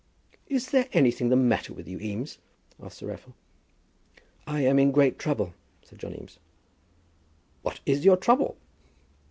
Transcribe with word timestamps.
"Is 0.47 0.71
there 0.71 0.89
anything 0.93 1.29
the 1.29 1.35
matter 1.35 1.75
with 1.75 1.87
you, 1.87 1.99
Eames?" 1.99 2.39
asked 2.81 2.97
Sir 2.97 3.05
Raffle. 3.05 3.35
"I 4.47 4.61
am 4.61 4.79
in 4.79 4.91
great 4.91 5.19
trouble," 5.19 5.53
said 5.83 5.99
John 5.99 6.15
Eames. 6.19 6.37
"And 6.37 6.43
what 7.61 7.81
is 7.85 8.03
your 8.03 8.17
trouble?" 8.17 8.57